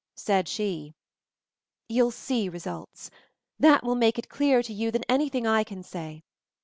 [0.15, 0.95] Said she:
[1.43, 3.11] | "You'll see results.
[3.59, 6.23] That will make it clearer to you than anything I can say.